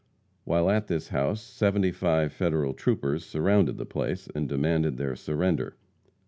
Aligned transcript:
While 0.45 0.67
at 0.71 0.87
this 0.87 1.09
house 1.09 1.41
seventy 1.43 1.91
five 1.91 2.33
Federal 2.33 2.73
troopers 2.73 3.23
surrounded 3.23 3.77
the 3.77 3.85
place, 3.85 4.27
and 4.33 4.49
demanded 4.49 4.97
their 4.97 5.15
surrender. 5.15 5.77